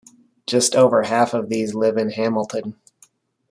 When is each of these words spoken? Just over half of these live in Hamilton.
Just 0.47 0.73
over 0.75 1.03
half 1.03 1.31
of 1.35 1.47
these 1.49 1.75
live 1.75 1.95
in 1.95 2.09
Hamilton. 2.09 2.75